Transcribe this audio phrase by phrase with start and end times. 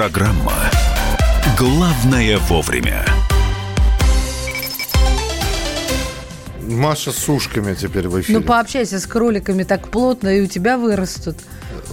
[0.00, 0.54] Программа
[1.58, 3.04] «Главное вовремя».
[6.62, 8.38] Маша с ушками теперь в эфире.
[8.38, 11.36] Ну, пообщайся с кроликами так плотно, и у тебя вырастут.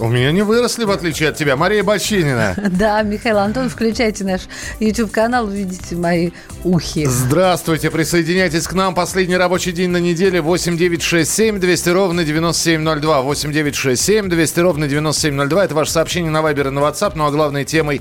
[0.00, 1.56] У меня не выросли, в отличие от тебя.
[1.56, 2.54] Мария Бочинина.
[2.78, 4.42] Да, Михаил Антон, включайте наш
[4.78, 6.30] YouTube-канал, увидите мои
[6.62, 7.06] ухи.
[7.06, 8.94] Здравствуйте, присоединяйтесь к нам.
[8.94, 10.40] Последний рабочий день на неделе.
[10.40, 13.22] 8 9 6 7 200 ровно 9702.
[13.22, 15.64] 8 9 6 7 200 ровно 9702.
[15.64, 17.12] Это ваше сообщение на Вайбер и на WhatsApp.
[17.16, 18.00] Ну а главной темой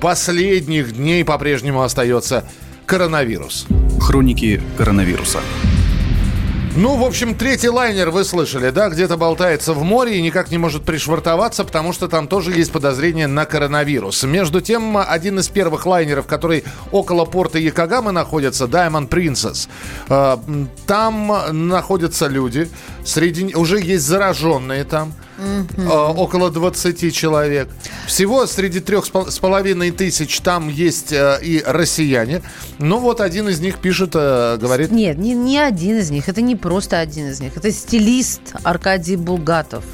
[0.00, 2.44] последних дней по-прежнему остается
[2.86, 3.66] коронавирус.
[4.00, 5.40] Хроники коронавируса.
[6.76, 10.58] Ну, в общем, третий лайнер вы слышали, да, где-то болтается в море и никак не
[10.58, 14.24] может пришвартоваться, потому что там тоже есть подозрение на коронавирус.
[14.24, 19.68] Между тем, один из первых лайнеров, который около порта Якогамы находится, Diamond Princess,
[20.08, 20.36] э,
[20.88, 22.68] там находятся люди,
[23.04, 27.68] среди уже есть зараженные там, э, около 20 человек.
[28.06, 32.42] Всего среди трех с половиной тысяч там есть э, и россияне.
[32.78, 34.90] Ну вот один из них пишет, э, говорит...
[34.90, 36.28] Нет, не, не один из них.
[36.28, 37.56] Это не просто один из них.
[37.56, 39.84] Это стилист Аркадий Булгатов.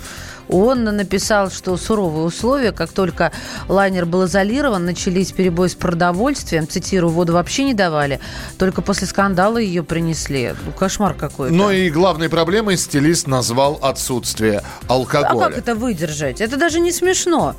[0.51, 3.33] Он написал, что суровые условия, как только
[3.69, 6.67] лайнер был изолирован, начались перебои с продовольствием.
[6.67, 8.21] Цитирую, воду вообще не давали.
[8.59, 10.55] Только после скандала ее принесли.
[10.67, 11.55] Ну, кошмар какой-то.
[11.55, 15.47] Но и главной проблемой стилист назвал отсутствие алкоголя.
[15.47, 16.41] А как это выдержать?
[16.41, 17.55] Это даже не смешно.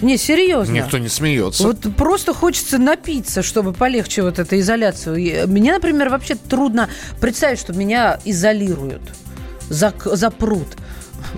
[0.00, 0.72] Не, серьезно.
[0.72, 1.62] Никто не смеется.
[1.62, 5.46] Вот просто хочется напиться, чтобы полегче вот эту изоляцию.
[5.46, 6.88] Мне, например, вообще трудно
[7.20, 9.02] представить, что меня изолируют,
[9.68, 10.68] зак- запрут.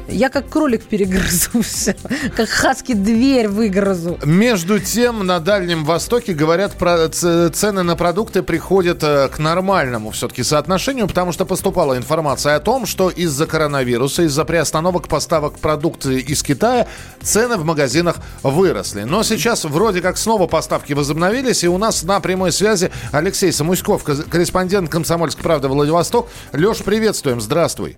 [0.09, 1.97] Я как кролик перегрызу все,
[2.37, 4.19] как хаски дверь выгрызу.
[4.25, 10.43] Между тем, на Дальнем Востоке, говорят, про цены на продукты приходят э, к нормальному все-таки
[10.43, 16.43] соотношению, потому что поступала информация о том, что из-за коронавируса, из-за приостановок поставок продукции из
[16.43, 16.87] Китая,
[17.23, 19.03] цены в магазинах выросли.
[19.03, 24.05] Но сейчас вроде как снова поставки возобновились, и у нас на прямой связи Алексей Самуськов,
[24.05, 26.29] корреспондент «Комсомольской правды» Владивосток.
[26.53, 27.97] Леш, приветствуем, здравствуй.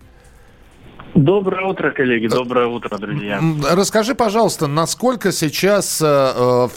[1.14, 2.26] Доброе утро, коллеги.
[2.26, 3.40] Доброе утро, друзья.
[3.70, 6.68] Расскажи, пожалуйста, насколько сейчас э, э,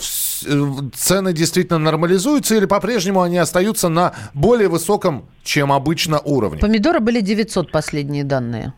[0.46, 6.59] э, цены действительно нормализуются или по-прежнему они остаются на более высоком, чем обычно, уровне?
[6.59, 8.74] Помидоры были 900 последние данные.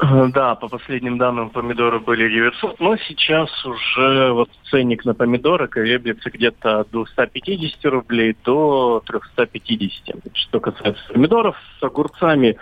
[0.00, 5.68] Э, Да, по последним данным помидоры были 900, но сейчас уже вот ценник на помидоры
[5.68, 10.16] колеблется где-то от 250 рублей до 350.
[10.32, 12.56] Что касается помидоров, с огурцами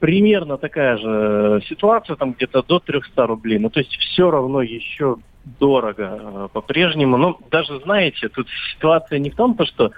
[0.00, 3.58] примерно такая же ситуация, там где-то до 300 рублей.
[3.58, 5.16] Ну, то есть все равно еще
[5.58, 7.16] дорого э, по-прежнему.
[7.16, 9.90] Но даже, знаете, тут ситуация не в том, то, что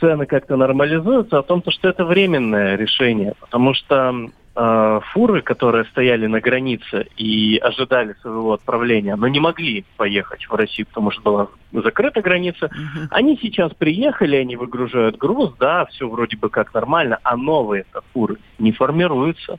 [0.00, 3.34] цены как-то нормализуются, а в том, то, что это временное решение.
[3.40, 9.84] Потому что э, фуры, которые стояли на границе и ожидали своего отправления, но не могли
[9.96, 12.70] поехать в Россию, потому что была закрыта граница,
[13.10, 18.36] они сейчас приехали, они выгружают груз, да, все вроде бы как нормально, а новые фуры
[18.58, 19.58] не формируются.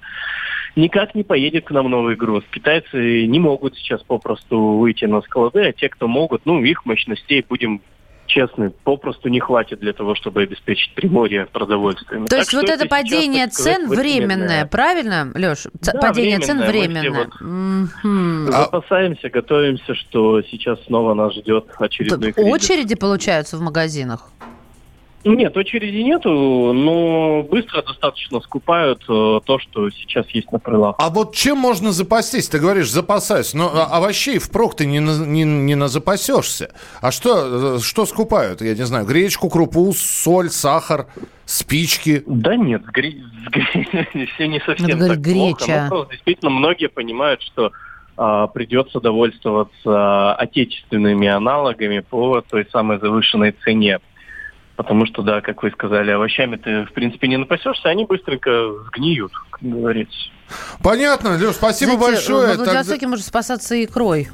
[0.75, 2.43] Никак не поедет к нам новый груз.
[2.51, 7.43] Китайцы не могут сейчас попросту выйти на склады, а те, кто могут, ну, их мощностей,
[7.47, 7.81] будем
[8.29, 12.25] честны, попросту не хватит для того, чтобы обеспечить Приморье продовольствием.
[12.27, 15.67] То есть вот это падение цен временное, правильно, Леш?
[15.81, 17.01] Да, падение цен временное.
[17.01, 17.89] Все временное.
[18.03, 18.49] Мгм.
[18.53, 22.53] А- Запасаемся, готовимся, что сейчас снова нас ждет очередной кризис.
[22.53, 24.29] Очереди получаются в магазинах?
[25.25, 31.03] Нет, очереди нету, но быстро достаточно скупают э, то, что сейчас есть на прилавке.
[31.03, 32.47] А вот чем можно запастись?
[32.47, 33.53] Ты говоришь, запасаюсь.
[33.53, 36.73] Но а, овощей впрок ты не, на- не, не назапасешься.
[37.01, 38.61] А что, э, что скупают?
[38.61, 41.07] Я не знаю, гречку, крупу, соль, сахар,
[41.45, 42.23] спички.
[42.25, 45.65] Да нет, с гре- с гре- все не совсем Надо говорить, так плохо.
[45.65, 45.83] греча.
[45.83, 47.71] Ну, просто действительно, многие понимают, что
[48.15, 53.99] а, придется довольствоваться отечественными аналогами по той самой завышенной цене.
[54.79, 58.49] Потому что, да, как вы сказали, овощами ты, в принципе, не напасешься, они быстренько
[58.87, 60.17] сгниют, как говорится.
[60.81, 62.47] Понятно, Леш, спасибо Знаете, большое.
[62.47, 64.29] Во Тогда- Владивостоке можно спасаться икрой.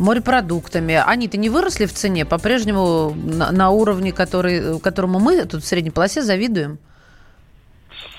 [0.00, 1.00] Морепродуктами.
[1.06, 5.90] Они-то не выросли в цене, по-прежнему на, на уровне, который, которому мы тут в средней
[5.92, 6.80] полосе завидуем.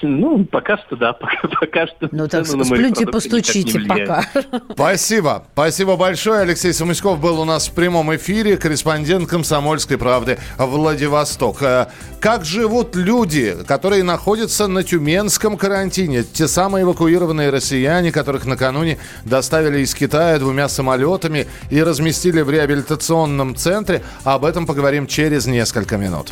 [0.01, 2.10] Ну, пока что да, пока, пока что.
[2.12, 4.25] Ну так сплюньте, постучите пока.
[4.74, 5.46] Спасибо.
[5.54, 6.42] Спасибо большое.
[6.42, 11.62] Алексей Самуськов был у нас в прямом эфире, корреспондент «Комсомольской правды» Владивосток.
[11.62, 11.88] Э,
[12.19, 16.24] Как живут люди, которые находятся на тюменском карантине?
[16.24, 23.56] Те самые эвакуированные россияне, которых накануне доставили из Китая двумя самолетами и разместили в реабилитационном
[23.56, 24.04] центре.
[24.24, 26.31] Об этом поговорим через несколько минут.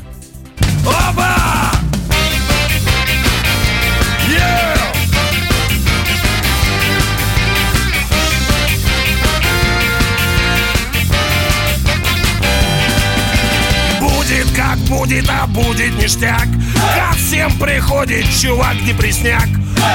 [15.07, 16.47] Будет, а будет ништяк.
[16.95, 19.47] Ко всем приходит чувак депресняк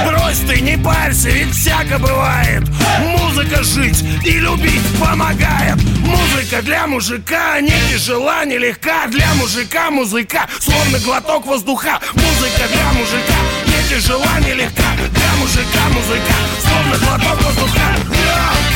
[0.06, 2.62] Брось ты, не парься, ведь всяко бывает.
[3.00, 5.76] Музыка жить и любить помогает.
[6.00, 9.06] Музыка для мужика не тяжела, не легка.
[9.08, 12.00] Для мужика музыка, словно глоток воздуха.
[12.14, 14.94] Музыка для мужика не тяжела, не легка.
[14.96, 17.96] Для мужика музыка, словно глоток воздуха.
[18.08, 18.71] Любит,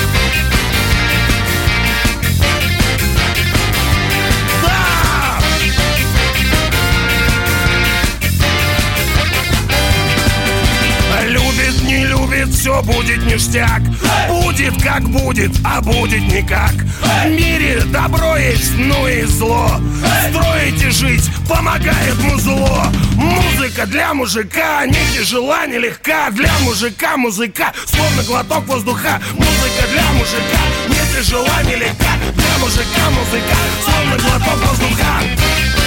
[12.36, 13.82] любит, все будет ништяк.
[14.28, 16.72] Будет как будет, а будет никак.
[16.72, 19.80] В мире добро есть, ну и зло.
[20.30, 26.30] Строить и жить помогает музло Музыка для мужика не тяжела, не легка.
[26.30, 29.20] Для мужика музыка, словно глоток воздуха.
[29.34, 32.12] Музыка для мужика не тяжела, не легка.
[32.34, 35.85] Для мужика музыка, словно глоток воздуха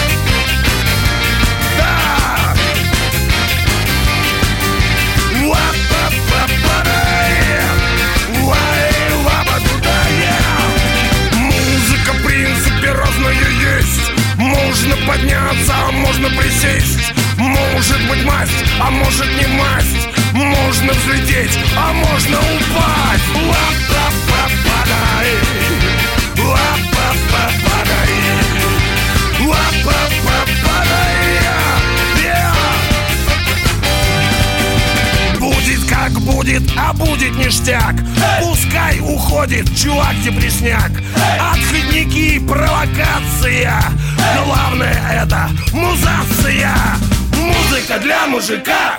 [48.49, 48.97] мужика.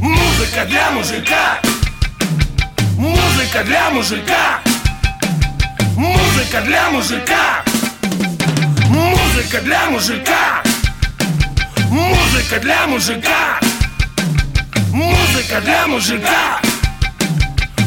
[0.00, 1.60] Музыка для мужика.
[2.98, 4.60] Музыка для мужика.
[5.96, 7.62] Музыка для мужика.
[8.88, 10.62] Музыка для мужика.
[11.88, 13.60] Музыка для мужика.
[14.92, 16.60] Музыка для мужика.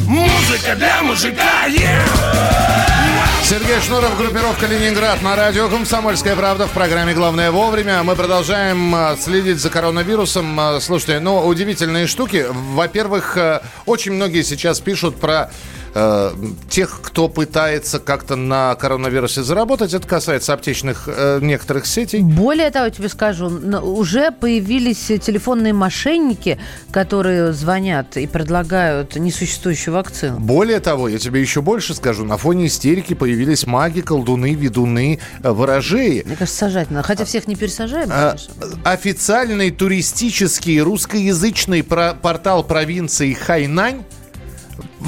[0.08, 1.66] Музыка для мужика.
[1.68, 3.03] Yeah!
[3.44, 8.02] Сергей Шнуров, группировка «Ленинград» на радио «Комсомольская правда» в программе «Главное вовремя».
[8.02, 10.58] Мы продолжаем э, следить за коронавирусом.
[10.58, 12.46] Э, Слушайте, ну, удивительные штуки.
[12.50, 15.52] Во-первых, э, очень многие сейчас пишут про
[15.94, 16.32] э,
[16.70, 19.94] тех, кто пытается как-то на коронавирусе заработать.
[19.94, 22.22] Это касается аптечных э, некоторых сетей.
[22.22, 26.60] Более того, я тебе скажу, уже появились телефонные мошенники,
[26.92, 30.40] которые звонят и предлагают несуществующую вакцину.
[30.40, 32.26] Более того, я тебе еще больше скажу.
[32.26, 36.24] На фоне истерики появились маги, колдуны, ведуны, э, ворожеи.
[36.26, 37.06] Мне кажется, сажать надо.
[37.08, 38.36] Хотя всех не пересажаем, А.
[38.84, 44.04] Официальный туристический русскоязычный про- портал провинции Хайнань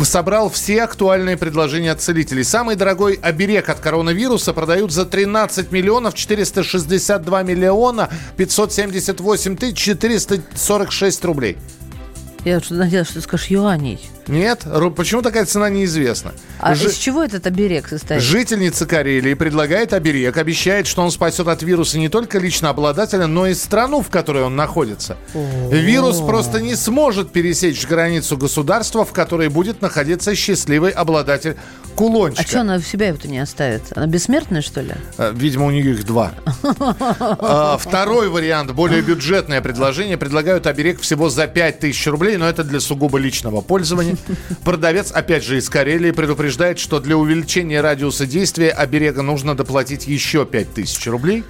[0.04, 2.44] собрал все актуальные предложения от целителей.
[2.44, 11.58] Самый дорогой оберег от коронавируса продают за 13 миллионов 462 миллиона 578 тысяч 446 рублей.
[12.44, 14.00] Я что надеялась, что ты скажешь юаней.
[14.28, 14.66] Нет?
[14.96, 16.34] Почему такая цена неизвестна?
[16.60, 18.22] А Жи- из чего этот оберег состоит?
[18.22, 23.48] Жительница Карелии предлагает оберег, обещает, что он спасет от вируса не только лично обладателя, но
[23.48, 25.18] и страну, в которой он находится.
[25.34, 31.56] Вирус просто не сможет пересечь границу государства, в которой будет находиться счастливый обладатель
[31.96, 32.44] кулончика.
[32.44, 33.84] А что она в себя это не оставит?
[33.96, 34.94] Она бессмертная, что ли?
[35.18, 36.32] Э, Видимо, у нее их два.
[37.48, 40.18] А, Второй вариант, более бюджетное предложение.
[40.18, 44.15] Предлагают оберег всего за 5000 рублей, но это для сугубо личного пользования.
[44.64, 50.46] Продавец, опять же, из Карелии предупреждает, что для увеличения радиуса действия оберега нужно доплатить еще
[50.46, 51.44] 5000 рублей.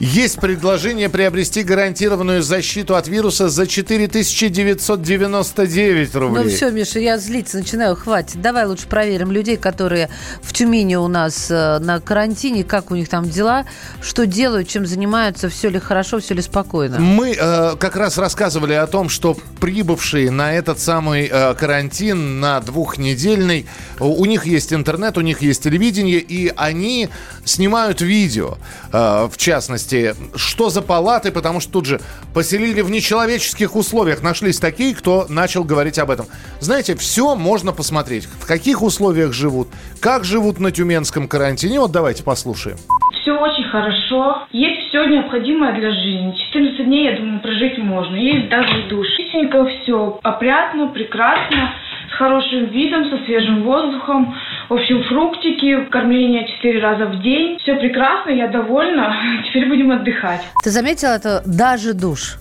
[0.00, 6.44] Есть предложение приобрести гарантированную защиту от вируса за 4999 рублей.
[6.44, 8.40] Ну все, Миша, я злиться начинаю, хватит.
[8.40, 10.08] Давай лучше проверим людей, которые
[10.42, 13.66] в Тюмени у нас э, на карантине, как у них там дела,
[14.00, 16.98] что делают, чем занимаются, все ли хорошо, все ли спокойно.
[16.98, 22.58] Мы э, как раз рассказывали о том, что прибывшие на этот самый э, карантин, на
[22.60, 23.66] двухнедельный,
[23.98, 27.10] у них есть интернет, у них есть телевидение, и они
[27.44, 28.56] снимают видео,
[28.92, 29.89] э, в частности,
[30.34, 32.00] что за палаты, потому что тут же
[32.34, 34.22] поселили в нечеловеческих условиях.
[34.22, 36.26] Нашлись такие, кто начал говорить об этом.
[36.60, 39.68] Знаете, все можно посмотреть, в каких условиях живут,
[40.00, 41.80] как живут на тюменском карантине.
[41.80, 42.76] Вот давайте послушаем.
[43.22, 44.46] Все очень хорошо.
[44.50, 46.34] Есть все необходимое для жизни.
[46.52, 48.16] 14 дней, я думаю, прожить можно.
[48.16, 49.06] Есть даже душ.
[49.16, 50.18] Чистенько все.
[50.22, 51.74] Опрятно, прекрасно.
[52.12, 54.34] С хорошим видом, со свежим воздухом.
[54.70, 57.58] В общем, фруктики, кормление 4 раза в день.
[57.60, 59.12] Все прекрасно, я довольна.
[59.48, 60.42] Теперь будем отдыхать.
[60.62, 62.36] Ты заметила это даже душ?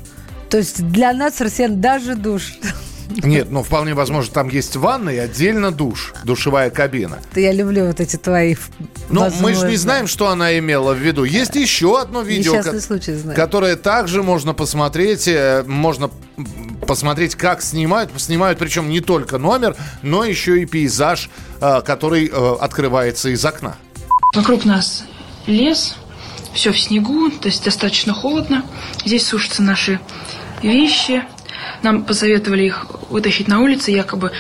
[0.52, 2.54] То есть для нас, россиян, даже душ.
[3.24, 7.18] Нет, ну вполне возможно, там есть ванна и отдельно душ, душевая кабина.
[7.36, 8.56] Я люблю вот эти твои
[9.10, 11.24] Но Ну, мы же не знаем, что она имела в виду.
[11.24, 15.28] Есть еще одно видео, ко- случай которое также можно посмотреть.
[15.28, 16.12] э, Можно
[16.90, 18.10] посмотреть, как снимают.
[18.20, 21.30] Снимают причем не только номер, но еще и пейзаж,
[21.62, 23.76] э, который э, открывается из окна.
[24.34, 25.04] Вокруг нас
[25.46, 25.96] лес,
[26.52, 28.66] все в снегу, то есть достаточно холодно.
[29.06, 30.00] Здесь сушатся наши
[30.64, 31.24] вещи.
[31.84, 34.32] Нам посоветовали их вытащить на улице, якобы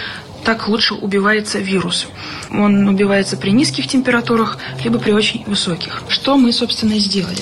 [0.44, 2.08] так лучше убивается вирус.
[2.52, 6.04] Он убивается при низких температурах, либо при очень высоких.
[6.08, 7.42] Что мы, собственно, и сделали.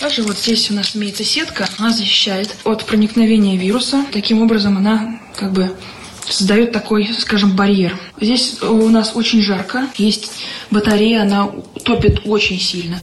[0.00, 4.04] Также вот здесь у нас имеется сетка, она защищает от проникновения вируса.
[4.12, 5.72] Таким образом, она как бы
[6.28, 7.98] создает такой, скажем, барьер.
[8.20, 10.30] Здесь у нас очень жарко, есть
[10.70, 11.50] батарея, она
[11.84, 13.00] топит очень сильно.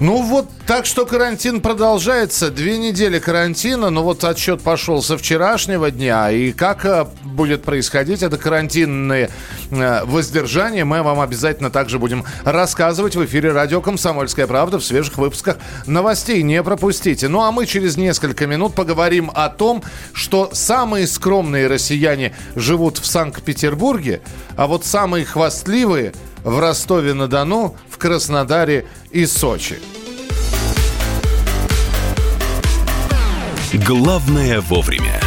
[0.00, 2.50] Ну вот, так что карантин продолжается.
[2.50, 6.30] Две недели карантина, но вот отчет пошел со вчерашнего дня.
[6.30, 9.30] И как э, будет происходить это карантинное
[9.70, 15.18] э, воздержание, мы вам обязательно также будем рассказывать в эфире радио «Комсомольская правда» в свежих
[15.18, 15.56] выпусках
[15.86, 16.42] новостей.
[16.42, 17.28] Не пропустите.
[17.28, 19.82] Ну а мы через несколько минут поговорим о том,
[20.12, 24.20] что самые скромные россияне живут в Санкт-Петербурге,
[24.56, 26.12] а вот самые хвастливые
[26.46, 29.80] в Ростове-на-Дону, в Краснодаре и Сочи.
[33.74, 35.20] Главное вовремя.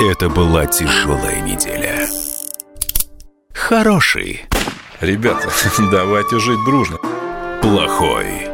[0.00, 2.06] Это была тяжелая неделя.
[3.52, 4.44] Хороший,
[5.00, 5.48] Ребята,
[5.90, 6.98] давайте жить дружно.
[7.60, 8.53] плохой,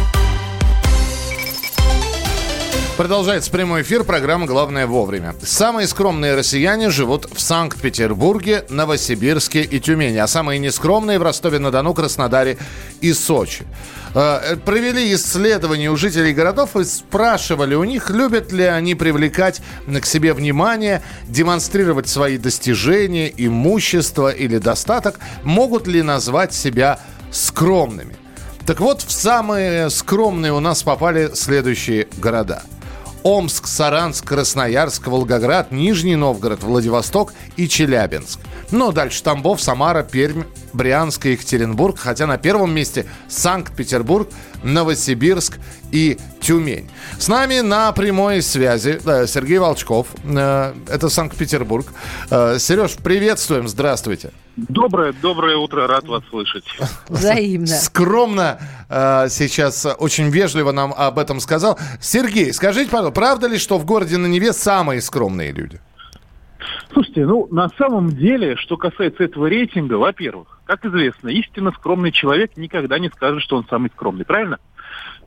[3.01, 5.33] Продолжается прямой эфир программы «Главное вовремя».
[5.41, 12.59] Самые скромные россияне живут в Санкт-Петербурге, Новосибирске и Тюмени, а самые нескромные в Ростове-на-Дону, Краснодаре
[13.01, 13.65] и Сочи.
[14.13, 20.05] Э, Провели исследования у жителей городов и спрашивали у них, любят ли они привлекать к
[20.05, 26.99] себе внимание, демонстрировать свои достижения, имущество или достаток, могут ли назвать себя
[27.31, 28.15] скромными.
[28.67, 32.61] Так вот, в самые скромные у нас попали следующие города.
[33.23, 38.39] Омск, Саранск, Красноярск, Волгоград, Нижний Новгород, Владивосток и Челябинск.
[38.71, 41.99] Ну, дальше Тамбов, Самара, Пермь, Брянск и Екатеринбург.
[41.99, 44.29] Хотя на первом месте Санкт-Петербург,
[44.63, 45.59] Новосибирск
[45.91, 46.89] и Тюмень.
[47.19, 50.07] С нами на прямой связи э, Сергей Волчков.
[50.23, 51.85] Э, Это Санкт-Петербург.
[52.29, 54.31] Э, Сереж, приветствуем, здравствуйте.
[54.55, 56.65] Доброе, доброе утро, рад вас слышать.
[57.09, 57.67] Взаимно.
[57.67, 58.59] скромно
[58.89, 61.77] э, сейчас очень вежливо нам об этом сказал.
[61.99, 65.79] Сергей, скажите, пожалуйста, правда ли, что в городе на Неве самые скромные люди?
[66.91, 72.57] Слушайте, ну, на самом деле, что касается этого рейтинга, во-первых, как известно, истинно скромный человек
[72.57, 74.59] никогда не скажет, что он самый скромный, правильно?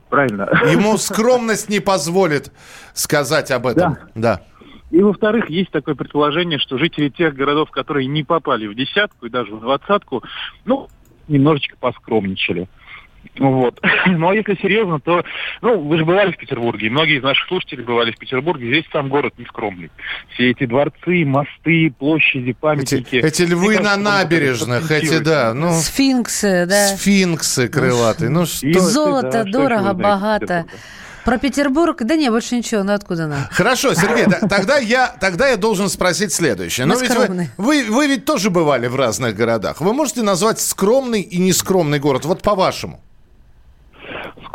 [0.09, 0.49] Правильно.
[0.71, 2.51] Ему скромность не позволит
[2.93, 3.97] сказать об этом.
[4.13, 4.41] Да.
[4.91, 9.29] И, во-вторых, есть такое предположение, что жители тех городов, которые не попали в десятку и
[9.29, 10.23] даже в двадцатку,
[10.63, 10.87] ну,
[11.27, 12.69] немножечко поскромничали.
[13.39, 13.79] Вот.
[14.07, 15.23] Ну, а если серьезно, то,
[15.61, 18.85] ну, вы же бывали в Петербурге, и многие из наших слушателей бывали в Петербурге, здесь
[18.93, 19.89] сам город не скромный.
[20.33, 23.15] Все эти дворцы, мосты, площади, Эти, памятники.
[23.15, 26.87] эти львы Мне на кажется, можно набережных, эти, да, ну, Сфинксы, да.
[26.95, 28.29] сфинксы крылатые.
[28.29, 28.67] Ну, что...
[28.67, 30.65] И- Золото, да, дорого, богато.
[31.25, 33.39] Про Петербург, да не, больше ничего, ну откуда нам?
[33.49, 36.85] Хорошо, Сергей, да- тогда я, тогда я должен спросить следующее.
[36.85, 39.81] Но ведь вы, вы, вы ведь тоже бывали в разных городах.
[39.81, 42.25] Вы можете назвать скромный и нескромный город?
[42.25, 43.01] Вот по-вашему.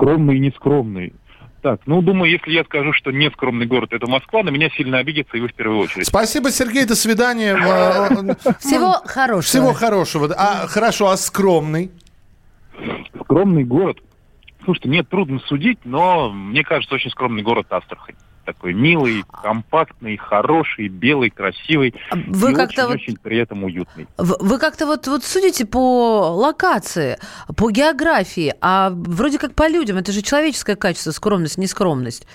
[0.01, 1.13] Скромный и нескромный.
[1.61, 4.97] Так, ну, думаю, если я скажу, что не скромный город это Москва, на меня сильно
[4.97, 6.07] обидится, и вы в первую очередь.
[6.07, 7.55] Спасибо, Сергей, до свидания.
[7.55, 9.43] Э, э, Всего хорошего.
[9.43, 10.35] Всего хорошего.
[10.39, 11.91] А, хорошо, а скромный?
[13.25, 13.99] Скромный город.
[14.65, 18.17] Слушайте, мне трудно судить, но мне кажется, очень скромный город Астрахань.
[18.51, 21.95] Такой милый, компактный, хороший, белый, красивый.
[22.13, 24.09] Вы и как-то вот очень-очень при этом уютный.
[24.19, 27.17] Вы как-то вот, вот судите по локации,
[27.57, 29.99] по географии, а вроде как по людям.
[29.99, 32.27] Это же человеческое качество, скромность, нескромность.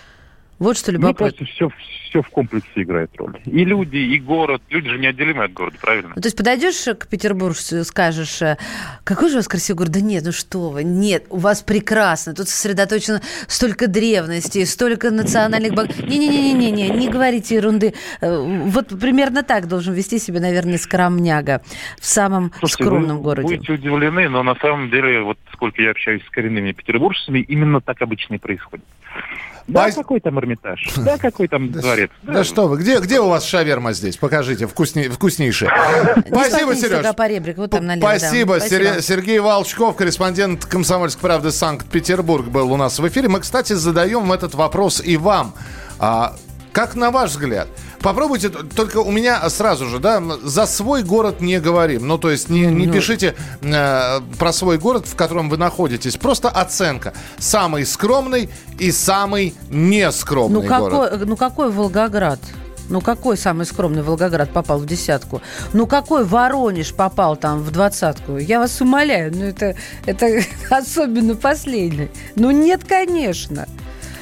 [0.58, 1.32] Вот что любопытно.
[1.32, 1.70] кажется, все,
[2.10, 3.38] все в комплексе играет роль.
[3.46, 4.62] И люди, и город.
[4.70, 6.14] Люди же неотделимы от города, правильно?
[6.16, 8.58] Ну, то есть подойдешь к петербуржцу и скажешь, э,
[9.04, 9.92] какой же у вас красивый город?
[9.92, 15.74] Да нет, ну что вы, нет, у вас прекрасно, тут сосредоточено столько древности, столько национальных...
[15.74, 17.94] бог- Не-не-не-не, не не говорите ерунды.
[18.22, 21.62] Э, Вот примерно так должен вести себя, наверное, скромняга
[22.00, 23.58] в самом Слушайте, скромном вы городе.
[23.58, 28.02] будете удивлены, но на самом деле, вот сколько я общаюсь с коренными петербуржцами, именно так
[28.02, 28.86] обычно и происходит.
[29.68, 30.94] Да, Пас- какой там Эрмитаж?
[30.98, 32.12] Да, какой там дворец?
[32.22, 34.18] Да что вы, где, где у вас шаверма здесь?
[34.18, 35.72] Покажите, вкусне, вкуснейшая.
[36.26, 37.04] Не Спасибо, Сереж.
[37.04, 37.14] да.
[39.00, 39.02] Спасибо.
[39.02, 43.28] Сергей Волчков, корреспондент «Комсомольской правды» Санкт-Петербург был у нас в эфире.
[43.28, 45.56] Мы, кстати, задаем этот вопрос и вам.
[45.98, 46.36] А,
[46.72, 47.68] как на ваш взгляд?
[48.06, 52.06] Попробуйте, только у меня сразу же, да, за свой город не говорим.
[52.06, 53.34] Ну, то есть не, не пишите
[53.64, 56.16] э, про свой город, в котором вы находитесь.
[56.16, 57.16] Просто оценка.
[57.40, 61.10] Самый скромный и самый нескромный Ну город.
[61.10, 62.40] какой, ну какой Волгоград?
[62.90, 65.42] Ну какой самый скромный Волгоград попал в десятку?
[65.74, 68.38] Ну какой Воронеж попал там в двадцатку?
[68.38, 72.12] Я вас умоляю, ну это, это особенно последний.
[72.36, 73.66] Ну нет, конечно.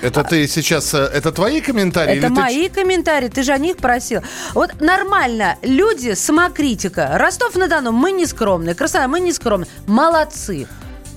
[0.04, 2.18] Это ты сейчас, э, это твои комментарии?
[2.18, 4.22] Это или ты мои комментарии, ты же о них просил.
[4.54, 7.12] Вот нормально, люди, самокритика.
[7.14, 8.76] Ростов-на-Дону, мы не скромные.
[8.76, 9.70] Краснодар, мы не скромные.
[9.88, 10.68] Молодцы.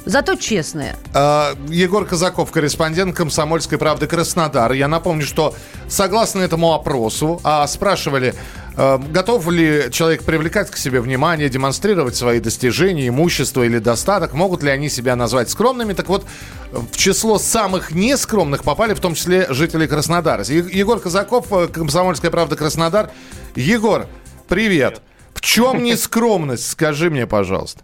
[0.04, 0.94] Зато честные.
[1.14, 4.70] А, Егор Казаков, корреспондент «Комсомольской правды» Краснодар.
[4.70, 5.52] Я напомню, что
[5.88, 8.32] согласно этому опросу а, спрашивали,
[8.76, 14.70] готов ли человек привлекать к себе внимание, демонстрировать свои достижения, имущество или достаток, могут ли
[14.70, 15.94] они себя назвать скромными.
[15.94, 16.26] Так вот,
[16.72, 20.42] в число самых нескромных попали в том числе жители Краснодара.
[20.44, 23.10] Егор Казаков, э, «Комсомольская правда» Краснодар.
[23.54, 24.06] Егор,
[24.48, 25.00] привет.
[25.32, 27.82] В чем нескромность, скажи мне, пожалуйста.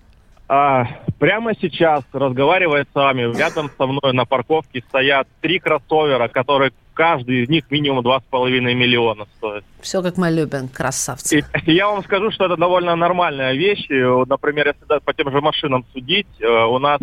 [0.48, 0.84] А,
[1.18, 7.44] прямо сейчас, разговаривая с вами, рядом со мной на парковке стоят три кроссовера, которые каждый
[7.44, 9.64] из них минимум 2,5 миллиона стоит.
[9.80, 11.44] Все как мы любим, красавцы.
[11.66, 13.86] И я вам скажу, что это довольно нормальная вещь.
[13.88, 17.00] Например, если да, по тем же машинам судить, э, у нас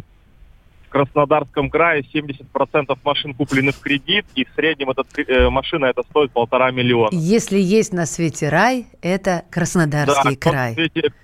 [0.88, 6.02] в Краснодарском крае 70% машин куплены в кредит, и в среднем этот, э, машина это
[6.04, 7.10] стоит полтора миллиона.
[7.14, 10.76] Если есть на свете рай, это Краснодарский кто, край.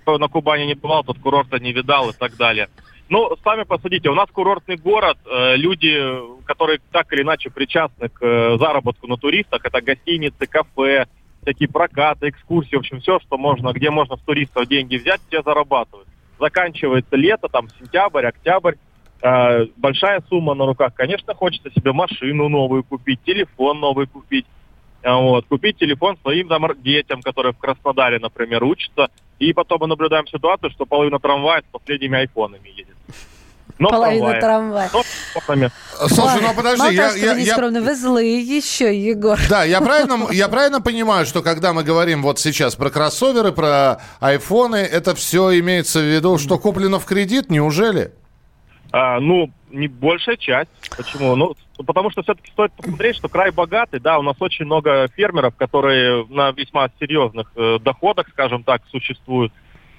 [0.02, 2.68] кто на Кубани не бывал, тот курорта не видал и так далее.
[3.08, 5.96] Ну, сами посудите, у нас курортный город, э, люди,
[6.44, 11.06] которые так или иначе причастны к э, заработку на туристах, это гостиницы, кафе,
[11.42, 15.42] всякие прокаты, экскурсии, в общем, все, что можно, где можно с туристов деньги взять, все
[15.42, 16.08] зарабатывают.
[16.40, 18.74] Заканчивается лето, там, сентябрь, октябрь,
[19.22, 20.92] э, большая сумма на руках.
[20.94, 24.46] Конечно, хочется себе машину новую купить, телефон новый купить.
[25.04, 29.10] А, Вот, купить телефон своим там, детям, которые в Краснодаре, например, учатся.
[29.38, 32.96] И потом мы наблюдаем ситуацию, что половина трамвая с последними айфонами едет.
[33.78, 34.88] Но Половина трамвая.
[34.88, 34.90] трамвая.
[36.00, 36.08] Но.
[36.08, 39.38] Слушай, ну подожди, Мало я, того, что я- вы я- вы злые еще, Егор.
[39.50, 44.00] Да, я правильно, я правильно понимаю, что когда мы говорим вот сейчас про кроссоверы, про
[44.20, 48.12] айфоны, это все имеется в виду, что куплено в кредит, неужели?
[48.92, 50.70] А, ну, не большая часть.
[50.96, 51.36] Почему?
[51.36, 55.54] Ну, потому что все-таки стоит посмотреть, что край богатый, да, у нас очень много фермеров,
[55.56, 59.52] которые на весьма серьезных э, доходах, скажем так, существуют.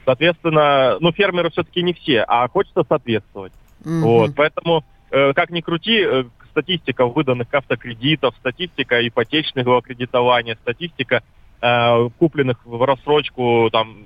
[0.06, 3.54] Соответственно, ну, фермеры все-таки не все, а хочется соответствовать.
[3.84, 4.02] Мгм.
[4.02, 11.24] Вот, поэтому, э, как ни крути, э, статистика выданных автокредитов, статистика ипотечного кредитования, статистика
[11.62, 13.98] э, купленных в рассрочку там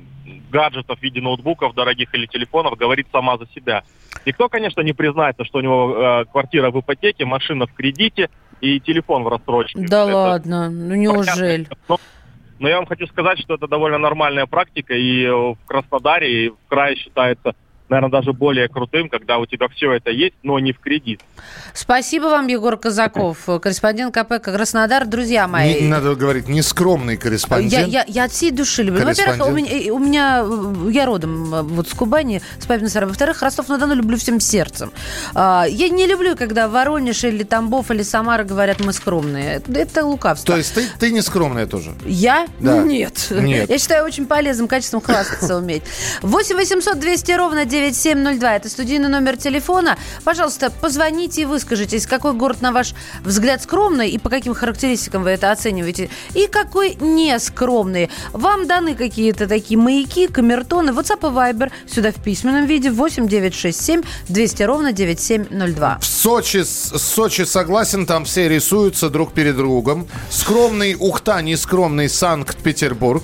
[0.50, 3.84] гаджетов в виде ноутбуков дорогих или телефонов говорит сама за себя.
[4.26, 8.30] Никто, конечно, не признается, что у него э, квартира в ипотеке, машина в кредите
[8.62, 9.80] и телефон в рассрочке.
[9.88, 11.68] Да Это ладно, ну неужели?
[11.88, 12.00] но,
[12.60, 16.58] но я вам хочу сказать, что это довольно нормальная практика, и в Краснодаре, и в
[16.68, 17.56] крае считается,
[17.92, 21.20] наверное, даже более крутым, когда у тебя все это есть, но не в кредит.
[21.74, 25.06] Спасибо вам, Егор Казаков, корреспондент КП Краснодар.
[25.06, 27.88] Друзья мои, Не- надо говорить, нескромный корреспондент.
[27.90, 29.02] Я, я, я от всей души люблю.
[29.02, 32.90] Ну, Во-первых, у меня, у меня, э, я родом э, вот с Кубани, с папиной
[32.90, 33.10] стороны.
[33.10, 34.92] Во-вторых, Ростов-на-Дону люблю всем сердцем.
[35.36, 39.62] А, Я не люблю, когда Воронеж или Тамбов или Самара говорят, мы скромные.
[39.68, 40.54] Это- лукавство.
[40.54, 41.94] То есть ты, ты нескромная тоже?
[42.06, 42.48] Я?
[42.60, 42.78] Да.
[42.84, 43.28] Нет.
[43.30, 43.70] Нет.
[43.70, 45.84] Я считаю очень полезным качеством хвастаться уметь.
[46.22, 48.56] 8 800 200 ровно 9702.
[48.56, 49.98] Это студийный номер телефона.
[50.24, 55.32] Пожалуйста, позвоните и выскажитесь, какой город, на ваш взгляд, скромный и по каким характеристикам вы
[55.32, 56.10] это оцениваете.
[56.36, 58.10] И какой не скромный.
[58.34, 61.72] Вам даны какие-то такие маяки, камертоны, WhatsApp и Viber.
[61.88, 66.00] Сюда в письменном виде 8 967 200 ровно 9702.
[66.02, 70.08] В Сочи, Сочи согласен, там все рисуются друг перед другом.
[70.30, 73.24] Скромный Ухта, нескромный Санкт-Петербург.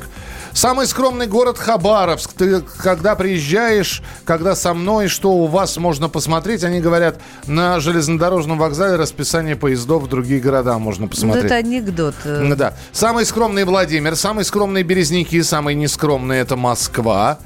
[0.53, 2.33] Самый скромный город Хабаровск.
[2.33, 6.63] Ты когда приезжаешь, когда со мной, что у вас можно посмотреть?
[6.63, 11.45] Они говорят, на железнодорожном вокзале расписание поездов в другие города можно Вот посмотреть.
[11.45, 12.15] это анекдот.
[12.25, 12.53] э.
[12.55, 12.73] Да.
[12.91, 17.37] Самый скромный Владимир, самый скромный Березники, самый нескромный это Москва.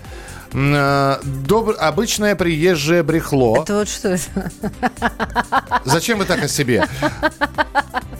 [0.53, 1.75] Э, Добр...
[1.79, 3.63] Обычное приезжее брехло.
[3.63, 4.51] Это вот что это?
[5.85, 6.87] Зачем вы так о себе?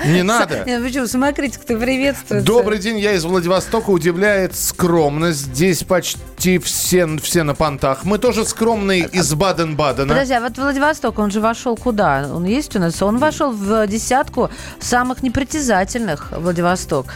[0.05, 0.63] Не надо.
[0.65, 1.07] Нет, Почему?
[1.07, 2.45] Самокритика-то приветствуется.
[2.45, 3.89] Добрый день, я из Владивостока.
[3.89, 5.39] Удивляет скромность.
[5.39, 8.03] Здесь почти все, все на понтах.
[8.03, 10.09] Мы тоже скромные из Баден-Бадена.
[10.09, 12.27] Подожди, а вот Владивосток, он же вошел куда?
[12.33, 13.01] Он есть у нас?
[13.01, 17.07] Он вошел в десятку самых непритязательных Владивосток.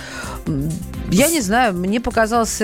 [1.10, 2.62] Я не знаю, мне показалось...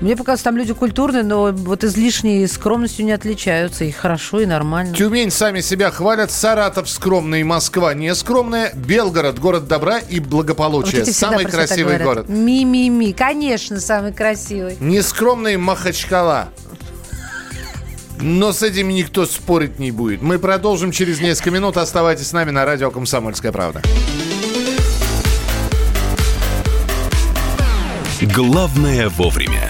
[0.00, 3.84] Мне показалось, там люди культурные, но вот излишней скромностью не отличаются.
[3.84, 4.94] И хорошо, и нормально.
[4.94, 6.30] Тюмень сами себя хвалят.
[6.30, 8.72] Саратов скромный, Москва не скромная.
[8.74, 11.04] Белгород город добра и Вот благополучия.
[11.04, 12.28] всегда Самый красивый город.
[12.28, 13.12] Ми-ми-ми.
[13.12, 14.78] Конечно, самый красивый.
[14.80, 16.48] Нескромный Махачкала.
[18.20, 20.22] Но с этим никто спорить не будет.
[20.22, 21.76] Мы продолжим через несколько минут.
[21.76, 23.82] Оставайтесь с нами на радио «Комсомольская правда».
[28.20, 29.69] Главное вовремя.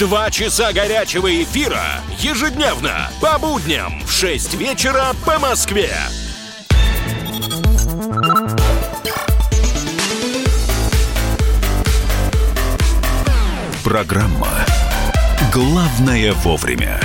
[0.00, 5.92] Два часа горячего эфира ежедневно по будням в 6 вечера по Москве.
[13.84, 14.48] Программа
[15.52, 16.98] «Главное вовремя».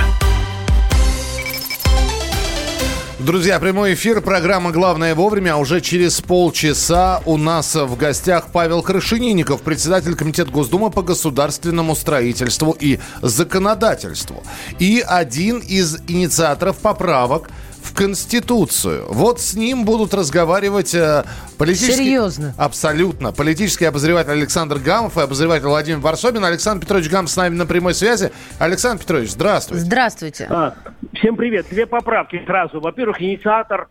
[3.18, 5.56] Друзья, прямой эфир, программа «Главное вовремя».
[5.56, 12.76] Уже через полчаса у нас в гостях Павел Крашенинников, председатель Комитета Госдумы по государственному строительству
[12.78, 14.44] и законодательству.
[14.78, 17.48] И один из инициаторов поправок
[17.96, 19.06] Конституцию.
[19.08, 21.24] Вот с ним будут разговаривать э,
[21.56, 22.04] политический...
[22.04, 22.54] Серьезно?
[22.58, 23.32] Абсолютно.
[23.32, 26.44] Политический обозреватель Александр Гамов и обозреватель Владимир Варсобин.
[26.44, 28.30] Александр Петрович Гамов с нами на прямой связи.
[28.58, 29.84] Александр Петрович, здравствуйте.
[29.84, 30.46] Здравствуйте.
[30.50, 30.74] А,
[31.14, 31.66] всем привет.
[31.70, 32.80] Две поправки сразу.
[32.80, 33.88] Во-первых, инициатор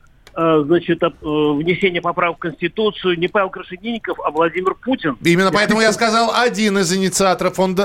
[0.64, 5.18] значит, об- э, внесения поправок в Конституцию не Павел Крашенинников, а Владимир Путин.
[5.24, 7.58] Именно поэтому я сказал один из инициаторов.
[7.60, 7.84] Он, э,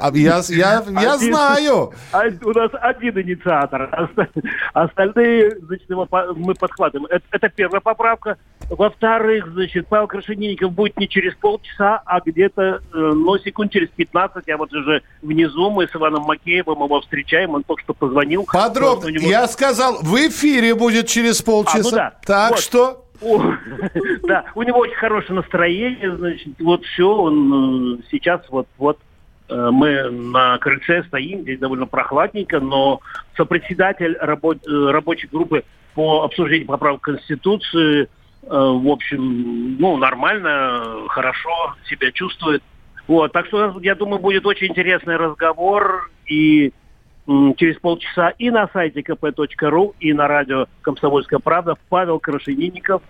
[0.00, 1.92] а я, я, я Один- знаю.
[2.12, 3.82] А- У нас один инициатор.
[3.92, 4.28] Оста-
[4.74, 7.06] Остальные, значит, его мы подхватываем.
[7.10, 8.36] Это, это первая поправка.
[8.70, 14.44] Во-вторых, значит, Павел Крашенинников будет не через полчаса, а где-то, э, ну, секунд через 15.
[14.46, 17.50] Я вот уже внизу, мы с Иваном Макеевым его встречаем.
[17.54, 18.46] Он только что позвонил.
[18.50, 19.08] Подробно.
[19.08, 21.81] Него- Я сказал, в эфире будет через полчаса.
[21.90, 22.14] Ну да.
[22.24, 22.60] Так Вот.
[22.60, 23.04] что...
[24.26, 28.98] Да, у него очень хорошее настроение, значит, вот все, он э, сейчас вот, вот
[29.48, 33.00] э, мы на крыльце стоим, здесь довольно прохладненько, но
[33.36, 35.62] сопредседатель рабо- э, рабочей группы
[35.94, 38.08] по обсуждению поправок Конституции,
[38.44, 42.60] в общем, ну, нормально, хорошо себя чувствует.
[43.06, 46.72] Вот, так что, я думаю, будет очень интересный разговор, и
[47.26, 53.02] через полчаса и на сайте kp.ru, и на радио «Комсомольская правда» Павел Крашенинников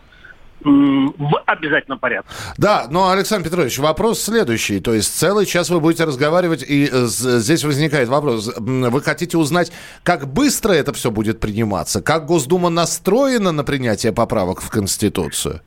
[0.65, 2.29] в обязательном порядке.
[2.57, 4.81] Да, но, Александр Петрович, вопрос следующий.
[4.81, 8.53] То есть целый час вы будете разговаривать, и э, здесь возникает вопрос.
[8.57, 9.73] Вы хотите узнать,
[10.05, 12.01] как быстро это все будет приниматься?
[12.01, 15.63] Как Госдума настроена на принятие поправок в Конституцию?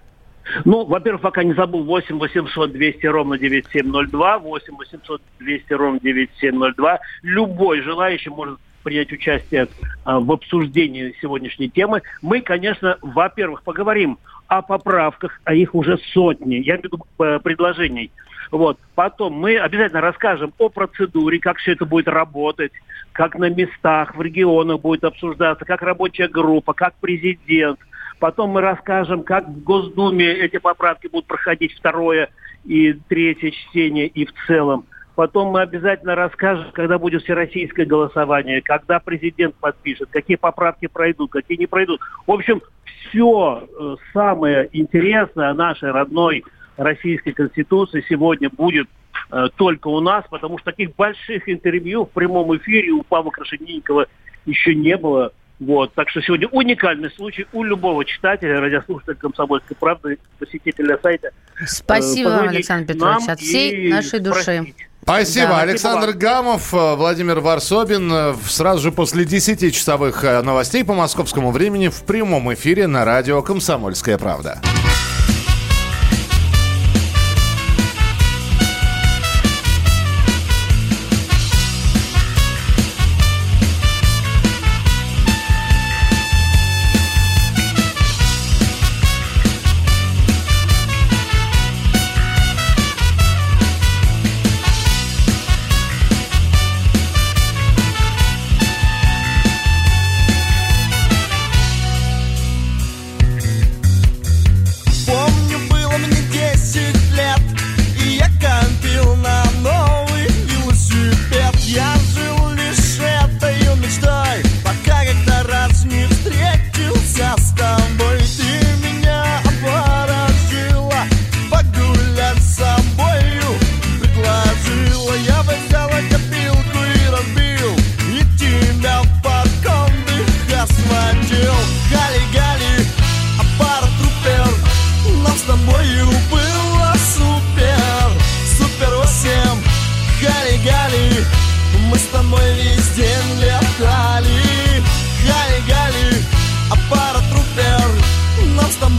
[0.64, 7.00] Ну, во-первых, пока не забыл, 8 800 200 ровно 9702, 8 800 200 ровно 9702.
[7.24, 9.68] Любой желающий может принять участие
[10.04, 12.04] а, в обсуждении сегодняшней темы.
[12.22, 17.40] Мы, конечно, во-первых, поговорим о поправках, а их уже сотни, я имею в виду э,
[17.40, 18.12] предложений.
[18.52, 18.78] Вот.
[18.94, 22.72] Потом мы обязательно расскажем о процедуре, как все это будет работать,
[23.12, 27.80] как на местах, в регионах будет обсуждаться, как рабочая группа, как президент.
[28.20, 32.30] Потом мы расскажем, как в Госдуме эти поправки будут проходить второе
[32.64, 34.86] и третье чтение и в целом.
[35.16, 41.58] Потом мы обязательно расскажем, когда будет всероссийское голосование, когда президент подпишет, какие поправки пройдут, какие
[41.58, 42.02] не пройдут.
[42.28, 42.62] В общем,
[43.08, 43.68] все
[44.12, 46.44] самое интересное нашей родной
[46.76, 48.88] Российской Конституции сегодня будет
[49.32, 54.08] э, только у нас, потому что таких больших интервью в прямом эфире у Павла Крашенинникова
[54.46, 55.32] еще не было.
[55.60, 61.28] Вот, так что сегодня уникальный случай у любого читателя, радиослушателя «Комсомольской правды», посетителя сайта.
[61.28, 64.74] э, Спасибо вам, позвонить Александр Петрович, от всей нашей души.
[65.04, 65.48] Спасибо.
[65.50, 65.60] Да.
[65.62, 68.12] Александр Гамов, э, Владимир Варсобин.
[68.12, 73.42] э, Сразу же после 10-часовых э, новостей по московскому времени в прямом эфире на радио
[73.42, 74.60] «Комсомольская правда».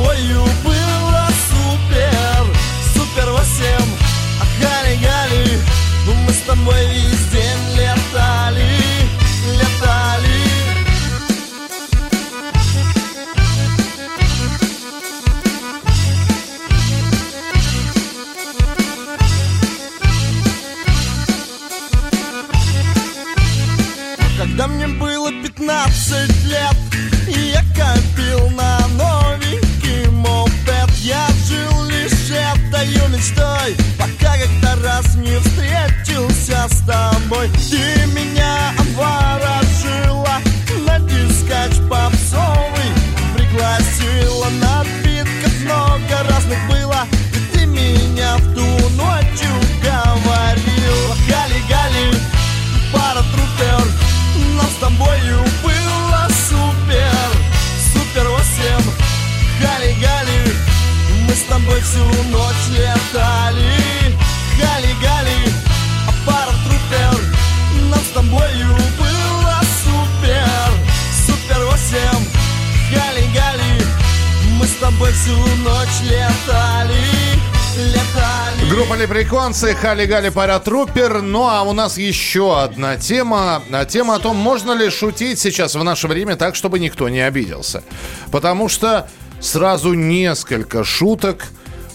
[0.06, 2.46] Тобою было супер
[2.94, 3.64] Супер 8
[4.60, 5.58] Гали-гали
[6.06, 7.15] Мы с тобой весь
[74.96, 76.96] Тобой всю ночь летали
[77.76, 81.20] Летали Группа Лепреконцы, Хали-Гали Паратрупер.
[81.20, 83.62] Ну, а у нас еще одна тема.
[83.70, 87.20] А Тема о том, можно ли шутить сейчас в наше время так, чтобы никто не
[87.20, 87.82] обиделся.
[88.32, 89.06] Потому что
[89.38, 91.44] сразу несколько шуток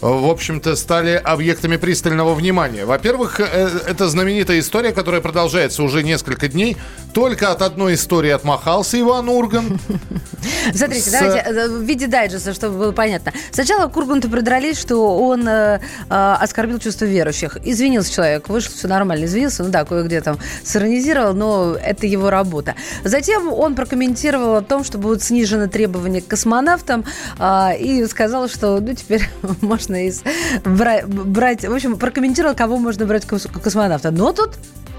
[0.01, 2.85] в общем-то, стали объектами пристального внимания.
[2.85, 6.77] Во-первых, э, это знаменитая история, которая продолжается уже несколько дней.
[7.13, 9.79] Только от одной истории отмахался Иван Урган.
[10.73, 13.33] Смотрите, С- давайте э, в виде дайджеста, чтобы было понятно.
[13.51, 17.57] Сначала к Урганту придрались, что он э, э, оскорбил чувство верующих.
[17.63, 19.63] Извинился человек, вышел, все нормально, извинился.
[19.63, 22.75] Ну да, кое-где там сиронизировал, но это его работа.
[23.03, 27.05] Затем он прокомментировал о том, что будут снижены требования к космонавтам
[27.37, 29.29] э, и сказал, что ну теперь
[29.61, 30.23] можно из
[30.63, 31.65] бра- брать...
[31.65, 34.12] В общем, прокомментировал, кого можно брать кос- космонавта.
[34.12, 34.51] Но тут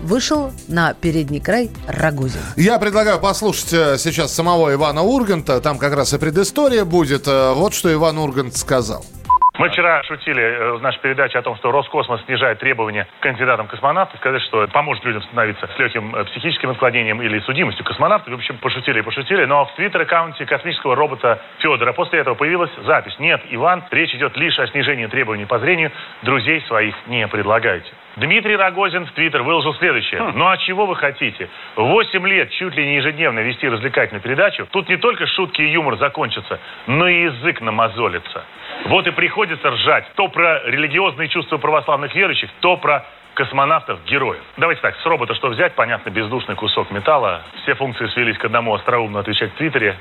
[0.02, 2.40] вышел на передний край Рогозин.
[2.56, 5.60] Я предлагаю послушать э, сейчас самого Ивана Урганта.
[5.60, 7.28] Там как раз и предыстория будет.
[7.28, 9.04] Э, Вот что Иван Ургант сказал.
[9.58, 13.66] Мы вчера шутили э, в нашей передаче о том, что Роскосмос снижает требования к кандидатам
[13.66, 17.84] в космонавты, сказать, что это поможет людям становиться с легким э, психическим отклонением или судимостью
[17.84, 18.32] космонавтов.
[18.32, 19.44] В общем, пошутили и пошутили.
[19.44, 23.18] Но в твиттер-аккаунте космического робота Федора после этого появилась запись.
[23.18, 25.92] Нет, Иван, речь идет лишь о снижении требований по зрению.
[26.22, 27.92] Друзей своих не предлагайте.
[28.16, 30.32] Дмитрий Рогозин в Твиттер выложил следующее.
[30.34, 31.48] Ну а чего вы хотите?
[31.76, 34.66] Восемь лет чуть ли не ежедневно вести развлекательную передачу.
[34.70, 38.44] Тут не только шутки и юмор закончатся, но и язык намазолится.
[38.86, 44.42] Вот и приходится ржать то про религиозные чувства православных верующих, то про космонавтов-героев.
[44.56, 45.74] Давайте так, с робота что взять?
[45.74, 47.42] Понятно, бездушный кусок металла.
[47.62, 49.96] Все функции свелись к одному остроумно отвечать в Твиттере.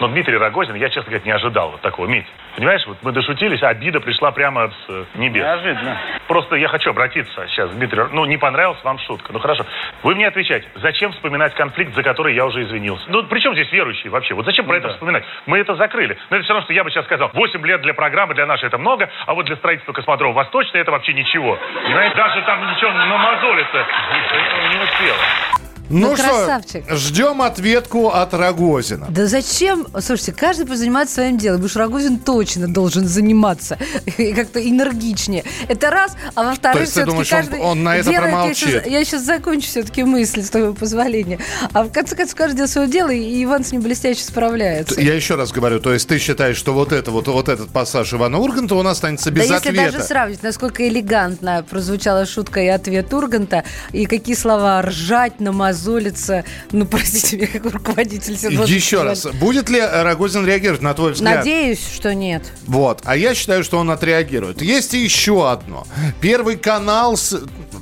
[0.00, 2.06] Но Дмитрий Рогозин, я, честно говоря, не ожидал вот такого.
[2.06, 5.42] Мить, понимаешь, вот мы дошутились, а обида пришла прямо с э, небес.
[5.42, 5.98] Неожиданно.
[6.26, 8.04] Просто я хочу обратиться сейчас, Дмитрий.
[8.10, 9.30] Ну, не понравилась вам шутка.
[9.30, 9.66] Ну, хорошо.
[10.02, 13.04] Вы мне отвечаете, зачем вспоминать конфликт, за который я уже извинился?
[13.08, 14.32] Ну, при чем здесь верующие вообще?
[14.32, 15.24] Вот зачем про это вспоминать?
[15.44, 16.16] Мы это закрыли.
[16.30, 18.68] Но это все равно, что я бы сейчас сказал, 8 лет для программы, для нашей
[18.68, 21.58] это много, а вот для строительства космодрома Восточный это вообще ничего.
[21.84, 23.86] Понимаете, даже там ничего намазолится.
[24.30, 25.69] Поэтому не успела.
[25.90, 26.84] Ну, Ну, что, красавчик.
[26.90, 29.06] ждем ответку от Рогозина.
[29.10, 29.86] Да зачем?
[30.00, 31.68] Слушайте, каждый пусть занимается своим делом.
[31.68, 33.76] Что Рогозин точно должен заниматься.
[34.16, 35.44] И как-то энергичнее.
[35.68, 36.16] Это раз.
[36.34, 38.68] А То во-вторых, все-таки думаешь, он- каждый он на это делает- я промолчит?
[38.70, 41.38] щас- Я сейчас закончу все-таки мысль, с твоего позволения.
[41.72, 45.00] А в конце концов, каждый делает свое дело, и Иван с ним блестяще справляется.
[45.00, 48.12] Я еще раз говорю, то есть ты считаешь, что вот это вот, вот этот пассаж
[48.14, 49.92] Ивана Урганта у нас останется Да без если ответа?
[49.92, 55.40] даже сравнить, насколько элегантно прозвучала шутка и ответ Урганта, и какие слова ржать,
[55.80, 61.38] намазолиться, ну, простите меня, как руководитель Еще раз, будет ли Рогозин реагировать на твой взгляд?
[61.38, 62.42] Надеюсь, что нет.
[62.66, 63.00] Вот.
[63.04, 64.62] А я считаю, что он отреагирует.
[64.62, 65.86] Есть еще одно.
[66.20, 67.18] Первый канал,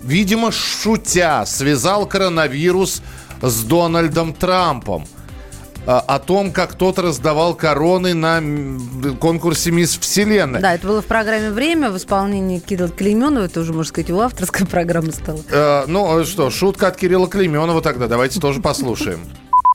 [0.04, 3.02] видимо, шутя, связал коронавирус
[3.42, 5.06] с Дональдом Трампом.
[5.90, 8.42] А, О том, как тот раздавал короны на
[9.18, 10.60] конкурсе «Мисс Вселенная».
[10.60, 13.44] Да, это было в программе «Время» в исполнении Кирилла Клейменова.
[13.44, 15.40] Это уже, можно сказать, его авторская программа стала.
[15.50, 18.06] Э, ну что, шутка от Кирилла Клейменова тогда.
[18.06, 19.20] Давайте тоже послушаем.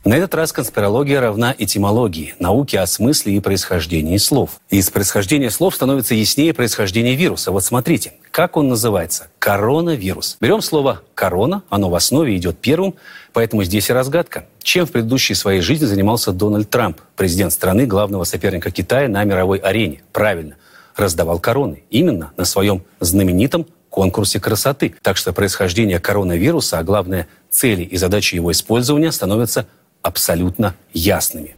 [0.06, 4.60] На этот раз конспирология равна этимологии, науке о смысле и происхождении слов.
[4.70, 7.54] Из происхождения слов становится яснее происхождение вируса.
[7.54, 9.30] Вот смотрите, как он называется?
[9.40, 10.36] Коронавирус.
[10.42, 12.96] Берем слово «корона», оно в основе идет первым,
[13.32, 14.46] поэтому здесь и разгадка.
[14.62, 19.60] Чем в предыдущей своей жизни занимался Дональд Трамп, президент страны, главного соперника Китая на мировой
[19.60, 20.04] арене?
[20.12, 20.58] Правильно,
[20.98, 21.84] раздавал короны.
[21.90, 24.96] Именно на своем знаменитом конкурсе красоты.
[25.02, 29.68] Так что происхождение коронавируса, а главное, цели и задачи его использования становятся
[30.04, 31.56] абсолютно ясными.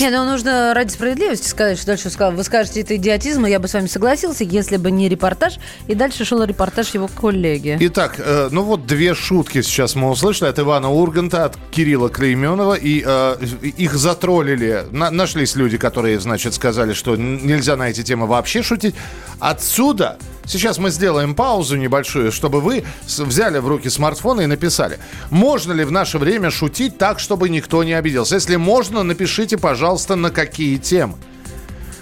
[0.00, 2.32] Не, ну нужно ради справедливости сказать, что дальше сказал.
[2.32, 5.58] Вы скажете, это идиотизм, и я бы с вами согласился, если бы не репортаж.
[5.88, 7.76] И дальше шел репортаж его коллеги.
[7.80, 12.74] Итак, э, ну вот две шутки сейчас мы услышали от Ивана Урганта, от Кирилла Клейменова,
[12.74, 13.36] и э,
[13.76, 14.86] их затроллили.
[14.92, 18.94] На- нашлись люди, которые, значит, сказали, что нельзя на эти темы вообще шутить.
[19.40, 20.16] Отсюда
[20.50, 24.98] сейчас мы сделаем паузу небольшую, чтобы вы взяли в руки смартфон и написали,
[25.30, 28.34] можно ли в наше время шутить так, чтобы никто не обиделся.
[28.34, 31.14] Если можно, напишите, пожалуйста, на какие темы.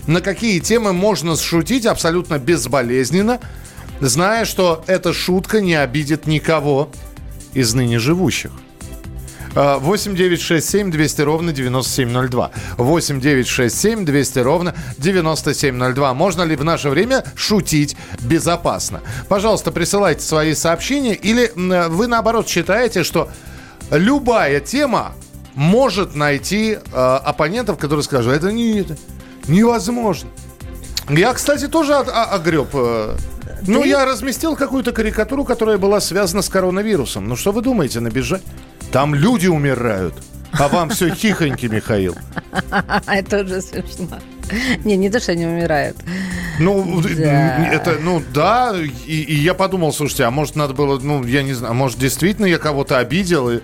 [0.07, 3.41] На какие темы можно шутить абсолютно безболезненно,
[4.01, 6.91] зная, что эта шутка не обидит никого
[7.53, 8.53] из ныне живущих.
[9.61, 12.51] А, 8 9 6 7 200 ровно 9702.
[12.77, 16.15] 8 9 6 7 200 ровно 9702.
[16.15, 19.01] Можно ли в наше время шутить безопасно?
[19.29, 21.15] Пожалуйста, присылайте свои сообщения.
[21.15, 21.51] Или
[21.89, 23.31] вы, наоборот, считаете, что
[23.91, 25.13] любая тема
[25.57, 28.97] может найти э, оппонентов, которые скажут, это не это
[29.49, 30.29] невозможно.
[31.09, 32.69] Я, кстати, тоже от- о- огреб.
[32.75, 33.17] э,
[33.67, 37.27] Ну, я разместил какую-то карикатуру, которая была связана с коронавирусом.
[37.27, 38.43] Ну, что вы думаете, набежать?
[38.93, 40.15] Там люди умирают.
[40.53, 42.17] А вам все тихонько, Михаил.
[43.07, 44.19] Это уже смешно.
[44.85, 45.97] Не, не то, что они умирают.
[46.59, 47.67] Ну, Да.
[47.71, 48.75] это, ну, да,
[49.07, 52.47] и, и я подумал, слушайте, а может надо было, ну, я не знаю, может действительно
[52.47, 53.61] я кого-то обидел, и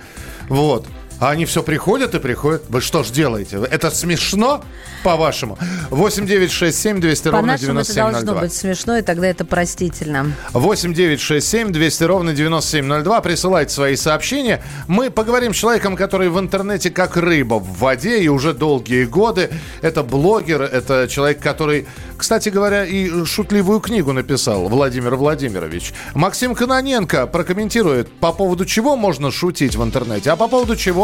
[0.49, 0.87] вот.
[1.21, 2.65] А они все приходят и приходят.
[2.69, 3.61] Вы что ж делаете?
[3.71, 4.65] Это смешно,
[5.03, 5.59] по-вашему?
[5.91, 8.41] 8 9 6 7 200 ровно По-нашему это должно 9702.
[8.41, 10.33] быть смешно, и тогда это простительно.
[10.53, 13.21] 8 9 6 7 200 ровно 9702.
[13.21, 14.63] Присылайте свои сообщения.
[14.89, 19.51] Мы поговорим с человеком, который в интернете как рыба в воде и уже долгие годы.
[19.83, 25.93] Это блогер, это человек, который, кстати говоря, и шутливую книгу написал, Владимир Владимирович.
[26.15, 31.04] Максим Кононенко прокомментирует, по поводу чего можно шутить в интернете, а по поводу чего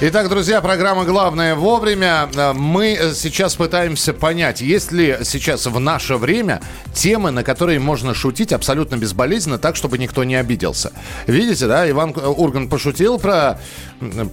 [0.00, 2.28] Итак, друзья, программа «Главное вовремя».
[2.34, 6.60] Э, Мы э, сейчас пытаемся понять, есть ли сейчас в наше время
[6.92, 10.92] темы, на которые можно шутить абсолютно безболезненно, так, чтобы никто не обиделся.
[11.28, 13.60] Видите, да, Иван э, Ургант пошутил про,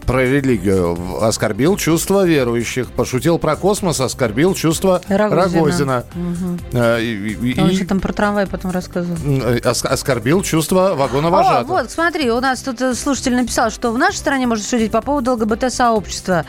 [0.08, 6.06] про религию, оскорбил чувства верующих, пошутил про космос, оскорбил чувства Рогозина.
[6.16, 6.60] Мгм.
[6.74, 9.16] Э, и- и- Он что там про трамвай потом рассказывал?
[9.64, 11.68] ос- оскорбил чувства О, вагоновожатых.
[11.70, 15.38] вот, смотри, у нас тут слушатель написал, что в нашей стране можно шутить по поводу
[15.52, 16.46] ЛГБТ-сообщества.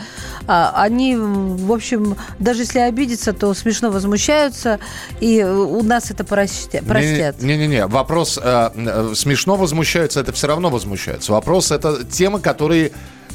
[0.46, 4.80] Они, в общем, даже если обидятся, то смешно возмущаются,
[5.20, 6.82] и э, у нас это простят.
[7.40, 11.32] Не-не-не, вопрос э, э, смешно возмущаются, это все равно возмущаются.
[11.32, 12.90] Вопрос это темы, которые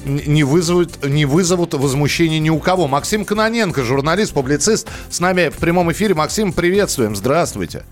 [0.05, 2.87] не вызовут, не вызовут возмущения ни у кого.
[2.87, 6.13] Максим Кононенко, журналист, публицист, с нами в прямом эфире.
[6.13, 7.15] Максим, приветствуем.
[7.15, 7.83] Здравствуйте.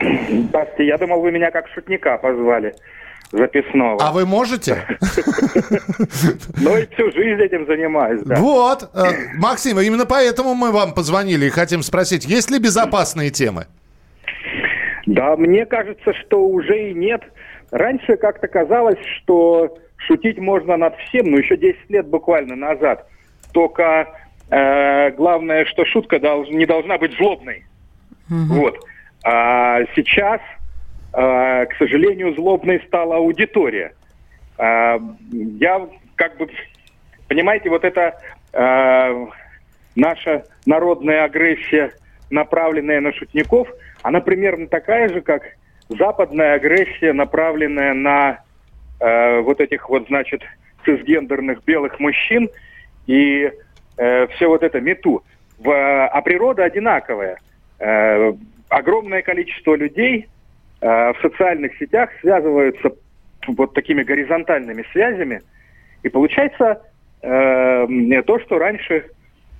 [0.00, 2.74] Здравствуйте, я думал, вы меня как шутника позвали
[3.32, 3.98] записного.
[4.00, 4.86] А вы можете?
[6.60, 8.36] Ну и всю жизнь этим занимаюсь, да.
[8.36, 8.90] Вот.
[8.94, 9.00] э,
[9.36, 13.66] Максим, именно поэтому мы вам позвонили и хотим спросить, есть ли безопасные темы?
[15.06, 17.22] Да, мне кажется, что уже и нет.
[17.70, 23.06] Раньше как-то казалось, что шутить можно над всем, ну еще 10 лет буквально назад.
[23.52, 24.06] Только
[24.50, 27.64] э, главное, что шутка долж- не должна быть злобной.
[28.28, 28.76] Вот.
[29.24, 30.40] А сейчас,
[31.12, 33.94] к сожалению, злобной стала аудитория.
[34.58, 34.98] А,
[35.30, 36.48] я как бы,
[37.28, 38.18] понимаете, вот это
[38.52, 39.26] э,
[39.96, 41.92] наша народная агрессия,
[42.30, 43.68] направленная на шутников,
[44.02, 45.42] она примерно такая же, как
[45.88, 48.40] западная агрессия, направленная на
[49.00, 50.42] э, вот этих вот, значит,
[50.84, 52.48] цисгендерных белых мужчин
[53.06, 53.50] и
[53.94, 55.22] все вот это мету.
[55.64, 57.38] А природа одинаковая.
[57.78, 58.32] Э,
[58.68, 60.28] огромное количество людей э,
[60.82, 62.90] в социальных сетях связываются
[63.46, 65.42] вот такими горизонтальными связями,
[66.02, 66.82] и получается
[67.22, 69.06] э, то, что раньше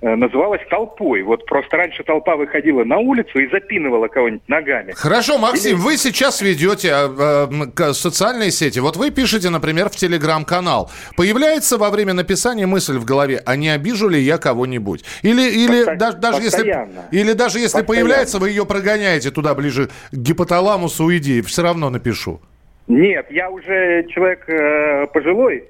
[0.03, 1.23] э, называлось толпой.
[1.23, 4.91] Вот просто раньше толпа выходила на улицу и запинывала кого-нибудь ногами.
[4.91, 7.47] Хорошо, Максим, Или- вы сейчас ведете э,
[7.79, 8.79] э, социальные сети.
[8.79, 10.91] Вот вы пишете, например, в телеграм-канал.
[11.15, 15.03] Появляется во время написания мысль в голове, а не обижу ли я кого-нибудь?
[15.23, 17.87] Или, или Посто- даже, даже если, или даже если Постоянно.
[17.87, 21.41] появляется, вы ее прогоняете туда ближе к гипоталамусу идеи.
[21.41, 22.41] Все равно напишу.
[22.87, 25.63] Нет, я уже человек э, пожилой,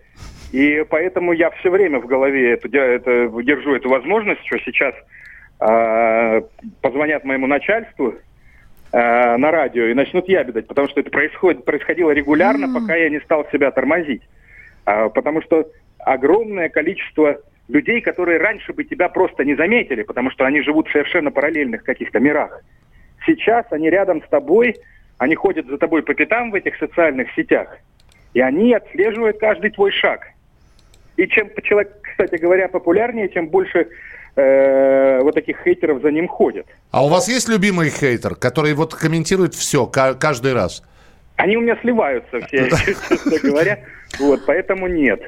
[0.54, 4.94] и поэтому я все время в голове де- это, держу эту возможность, что сейчас
[5.60, 6.42] э,
[6.80, 8.14] позвонят моему начальству
[8.92, 13.20] э, на радио и начнут ябедать, потому что это происходит, происходило регулярно, пока я не
[13.22, 14.22] стал себя тормозить.
[14.86, 20.46] А, потому что огромное количество людей, которые раньше бы тебя просто не заметили, потому что
[20.46, 22.62] они живут в совершенно параллельных каких-то мирах.
[23.26, 24.76] Сейчас они рядом с тобой,
[25.18, 27.76] они ходят за тобой по пятам в этих социальных сетях,
[28.36, 30.33] и они отслеживают каждый твой шаг.
[31.18, 33.88] И чем человек, кстати говоря, популярнее, тем больше
[34.36, 36.66] э, вот таких хейтеров за ним ходят.
[36.92, 40.84] А у вас есть любимый хейтер, который вот комментирует все каждый раз?
[41.36, 42.70] Они у меня сливаются все,
[43.10, 43.80] честно говоря.
[44.20, 45.22] Вот, поэтому нет.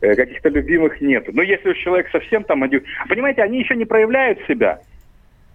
[0.00, 1.24] Э, Каких-то любимых нет.
[1.32, 2.60] Но если уж человек совсем там...
[3.08, 4.80] Понимаете, они еще не проявляют себя.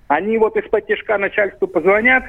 [0.08, 2.24] Они вот из-под тяжка начальству позвонят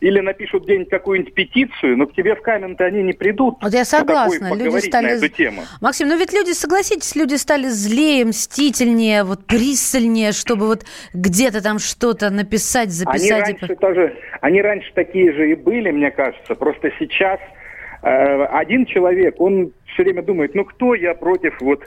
[0.00, 3.56] или напишут где-нибудь какую-нибудь петицию, но к тебе в камень-то они не придут.
[3.60, 4.54] Вот я такую согласна.
[4.54, 5.06] Люди стали...
[5.06, 5.62] на эту тему.
[5.80, 10.84] Максим, ну ведь люди, согласитесь, люди стали злее, мстительнее, вот пристальнее, чтобы вот
[11.14, 13.28] где-то там что-то написать, Они записать.
[13.28, 16.54] и раньше тоже, они раньше такие же и были, мне кажется.
[16.54, 17.40] Просто сейчас
[18.02, 21.82] э, один человек, он все время думает, ну кто я против вот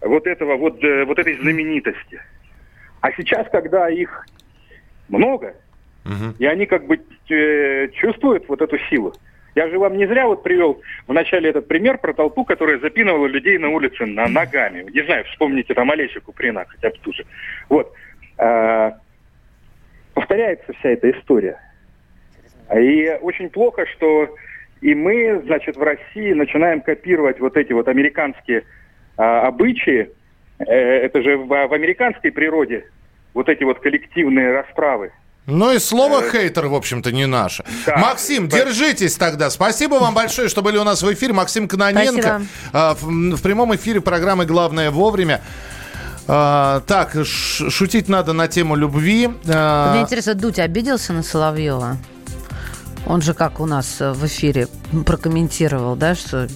[0.00, 2.20] вот этого вот э, вот этой знаменитости.
[3.00, 4.26] А сейчас, когда их
[5.08, 5.54] много,
[6.38, 7.00] и они как бы
[7.30, 9.14] э, чувствуют вот эту силу.
[9.54, 13.26] Я же вам не зря вот привел в начале этот пример про толпу, которая запинывала
[13.26, 14.86] людей на улице на ногами.
[14.92, 17.24] Не знаю, вспомните там Олеся Куприна хотя бы ту же.
[17.68, 17.92] Вот.
[18.38, 18.92] Э,
[20.14, 21.60] повторяется вся эта история.
[22.74, 24.34] И очень плохо, что
[24.80, 28.64] и мы, значит, в России начинаем копировать вот эти вот американские
[29.16, 30.10] а, обычаи.
[30.58, 32.84] Э, это же в, в американской природе
[33.34, 35.12] вот эти вот коллективные расправы.
[35.50, 37.64] Ну и слово хейтер, в общем-то, не наше.
[37.86, 39.48] Максим, держитесь тогда.
[39.48, 41.32] Спасибо вам большое, что были у нас в эфире.
[41.32, 42.20] Максим Кононенко.
[42.22, 42.46] Спасибо.
[42.74, 45.40] А, В, в прямом эфире программы «Главное вовремя».
[46.26, 49.30] А, так, ш- шутить надо на тему любви.
[49.48, 51.96] А, Мне интересно, Дудь обиделся на Соловьева?
[53.06, 54.68] Он же как у нас э, в эфире
[55.04, 56.48] прокомментировал, да, что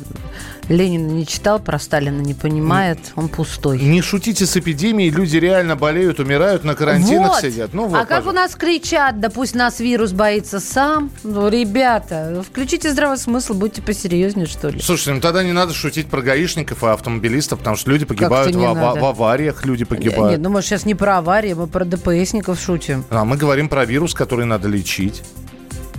[0.69, 3.79] Ленина не читал, про Сталина не понимает, он пустой.
[3.81, 7.41] Не шутите с эпидемией, люди реально болеют, умирают, на карантинах Вот.
[7.41, 7.75] сидят.
[7.75, 11.11] Ну вот, а как у нас кричат, да пусть нас вирус боится сам.
[11.25, 14.81] Ну, ребята, включите здравый смысл, будьте посерьезнее, что ли.
[14.81, 18.61] Слушайте, ну тогда не надо шутить про гаишников и автомобилистов, потому что люди погибают в,
[18.61, 19.01] надо?
[19.01, 20.33] в авариях, люди погибают.
[20.33, 23.05] Нет, ну мы сейчас не про аварии, мы про ДПСников шутим.
[23.11, 25.23] А мы говорим про вирус, который надо лечить.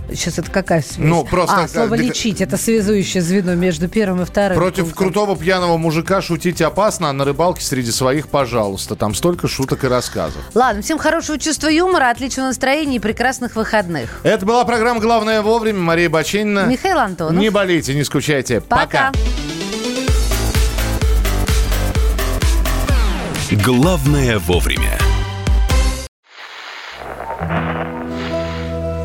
[0.08, 0.98] Сейчас это какая связь?
[0.98, 4.56] Ну, просто А, слово «лечить»– это связующее звено между первым и вторым.
[4.56, 5.04] Против пунктом.
[5.04, 8.96] крутого пьяного мужика шутить опасно, а на рыбалке среди своих, пожалуйста.
[8.96, 10.42] Там столько шуток и рассказов.
[10.54, 14.20] Ладно, всем хорошего чувства юмора, отличного настроения и прекрасных выходных.
[14.22, 15.80] Это была программа «Главное вовремя».
[15.80, 16.66] Мария Баченина.
[16.66, 17.40] Михаил Антонов.
[17.40, 18.60] Не болейте, не скучайте.
[18.60, 19.12] Пока.
[23.64, 24.98] Главное вовремя.